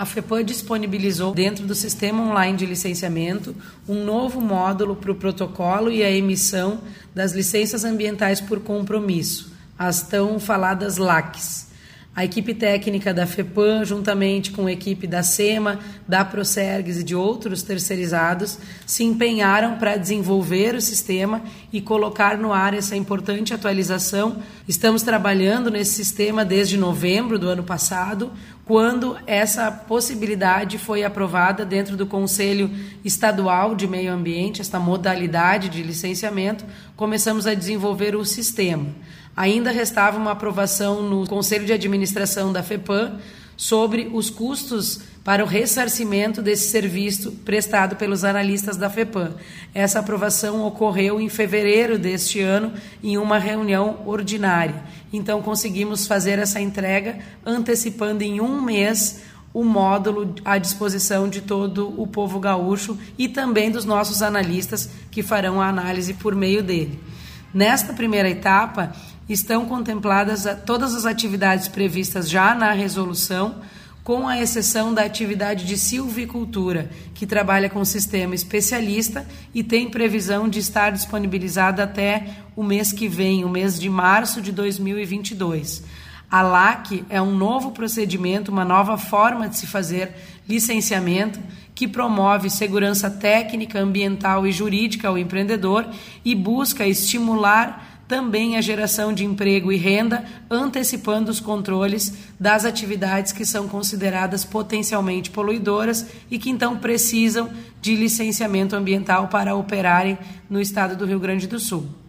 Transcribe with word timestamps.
a 0.00 0.06
FEPAM 0.06 0.42
disponibilizou 0.42 1.34
dentro 1.34 1.66
do 1.66 1.74
sistema 1.74 2.22
online 2.22 2.56
de 2.56 2.64
licenciamento 2.64 3.54
um 3.86 4.02
novo 4.02 4.40
módulo 4.40 4.96
para 4.96 5.12
o 5.12 5.14
protocolo 5.14 5.92
e 5.92 6.02
a 6.02 6.10
emissão 6.10 6.80
das 7.14 7.32
licenças 7.32 7.84
ambientais 7.84 8.40
por 8.40 8.60
compromisso, 8.60 9.52
as 9.78 10.02
tão 10.02 10.40
faladas 10.40 10.96
LACs. 10.96 11.69
A 12.14 12.24
equipe 12.24 12.52
técnica 12.52 13.14
da 13.14 13.24
FEPAM, 13.24 13.84
juntamente 13.84 14.50
com 14.50 14.66
a 14.66 14.72
equipe 14.72 15.06
da 15.06 15.22
SEMA, 15.22 15.78
da 16.08 16.24
Procergs 16.24 16.98
e 16.98 17.04
de 17.04 17.14
outros 17.14 17.62
terceirizados, 17.62 18.58
se 18.84 19.04
empenharam 19.04 19.78
para 19.78 19.96
desenvolver 19.96 20.74
o 20.74 20.80
sistema 20.80 21.40
e 21.72 21.80
colocar 21.80 22.36
no 22.36 22.52
ar 22.52 22.74
essa 22.74 22.96
importante 22.96 23.54
atualização. 23.54 24.42
Estamos 24.66 25.02
trabalhando 25.02 25.70
nesse 25.70 25.94
sistema 25.94 26.44
desde 26.44 26.76
novembro 26.76 27.38
do 27.38 27.48
ano 27.48 27.62
passado, 27.62 28.32
quando 28.64 29.16
essa 29.24 29.70
possibilidade 29.70 30.78
foi 30.78 31.04
aprovada 31.04 31.64
dentro 31.64 31.96
do 31.96 32.06
Conselho 32.06 32.70
Estadual 33.04 33.76
de 33.76 33.86
Meio 33.86 34.12
Ambiente, 34.12 34.60
esta 34.60 34.80
modalidade 34.80 35.68
de 35.68 35.82
licenciamento, 35.82 36.64
começamos 36.96 37.46
a 37.46 37.54
desenvolver 37.54 38.16
o 38.16 38.24
sistema. 38.24 38.86
Ainda 39.40 39.70
restava 39.70 40.18
uma 40.18 40.32
aprovação 40.32 41.02
no 41.02 41.26
Conselho 41.26 41.64
de 41.64 41.72
Administração 41.72 42.52
da 42.52 42.62
FEPAM 42.62 43.16
sobre 43.56 44.10
os 44.12 44.28
custos 44.28 45.00
para 45.24 45.42
o 45.42 45.46
ressarcimento 45.46 46.42
desse 46.42 46.68
serviço 46.68 47.32
prestado 47.42 47.96
pelos 47.96 48.22
analistas 48.22 48.76
da 48.76 48.90
FEPAM. 48.90 49.32
Essa 49.72 50.00
aprovação 50.00 50.62
ocorreu 50.66 51.18
em 51.18 51.30
fevereiro 51.30 51.98
deste 51.98 52.38
ano 52.38 52.74
em 53.02 53.16
uma 53.16 53.38
reunião 53.38 54.02
ordinária. 54.04 54.82
Então 55.10 55.40
conseguimos 55.40 56.06
fazer 56.06 56.38
essa 56.38 56.60
entrega 56.60 57.18
antecipando 57.42 58.22
em 58.22 58.42
um 58.42 58.60
mês 58.60 59.22
o 59.54 59.64
módulo 59.64 60.34
à 60.44 60.58
disposição 60.58 61.30
de 61.30 61.40
todo 61.40 61.98
o 61.98 62.06
povo 62.06 62.38
gaúcho 62.38 62.98
e 63.16 63.26
também 63.26 63.70
dos 63.70 63.86
nossos 63.86 64.20
analistas 64.20 64.90
que 65.10 65.22
farão 65.22 65.62
a 65.62 65.68
análise 65.68 66.12
por 66.12 66.34
meio 66.34 66.62
dele. 66.62 67.00
Nesta 67.52 67.92
primeira 67.92 68.30
etapa, 68.30 68.92
estão 69.32 69.64
contempladas 69.64 70.44
todas 70.66 70.94
as 70.94 71.06
atividades 71.06 71.68
previstas 71.68 72.28
já 72.28 72.54
na 72.54 72.72
resolução, 72.72 73.62
com 74.02 74.26
a 74.26 74.40
exceção 74.40 74.92
da 74.92 75.04
atividade 75.04 75.64
de 75.64 75.78
silvicultura, 75.78 76.90
que 77.14 77.26
trabalha 77.26 77.70
com 77.70 77.84
sistema 77.84 78.34
especialista 78.34 79.26
e 79.54 79.62
tem 79.62 79.88
previsão 79.88 80.48
de 80.48 80.58
estar 80.58 80.90
disponibilizada 80.90 81.84
até 81.84 82.38
o 82.56 82.62
mês 82.64 82.92
que 82.92 83.06
vem, 83.06 83.44
o 83.44 83.48
mês 83.48 83.78
de 83.78 83.88
março 83.88 84.40
de 84.40 84.50
2022. 84.50 85.84
A 86.30 86.42
LAC 86.42 87.04
é 87.08 87.20
um 87.20 87.34
novo 87.34 87.72
procedimento, 87.72 88.50
uma 88.50 88.64
nova 88.64 88.96
forma 88.96 89.48
de 89.48 89.56
se 89.56 89.66
fazer 89.66 90.12
licenciamento 90.48 91.40
que 91.74 91.88
promove 91.88 92.50
segurança 92.50 93.10
técnica, 93.10 93.80
ambiental 93.80 94.46
e 94.46 94.52
jurídica 94.52 95.08
ao 95.08 95.18
empreendedor 95.18 95.86
e 96.24 96.34
busca 96.34 96.86
estimular 96.86 97.89
também 98.10 98.56
a 98.56 98.60
geração 98.60 99.12
de 99.12 99.24
emprego 99.24 99.70
e 99.70 99.76
renda, 99.76 100.24
antecipando 100.50 101.30
os 101.30 101.38
controles 101.38 102.12
das 102.40 102.64
atividades 102.64 103.30
que 103.30 103.46
são 103.46 103.68
consideradas 103.68 104.44
potencialmente 104.44 105.30
poluidoras 105.30 106.04
e 106.28 106.36
que 106.36 106.50
então 106.50 106.76
precisam 106.76 107.48
de 107.80 107.94
licenciamento 107.94 108.74
ambiental 108.74 109.28
para 109.28 109.54
operarem 109.54 110.18
no 110.50 110.60
estado 110.60 110.96
do 110.96 111.06
Rio 111.06 111.20
Grande 111.20 111.46
do 111.46 111.60
Sul. 111.60 112.00